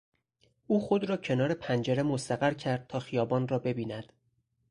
او 0.67 0.79
خود 0.81 1.03
را 1.09 1.17
کنار 1.17 1.53
پنجره 1.53 2.03
مستقر 2.03 2.53
کرد 2.53 2.87
تا 2.87 2.99
خیابان 2.99 3.47
را 3.47 3.59
ببیند. 3.59 4.13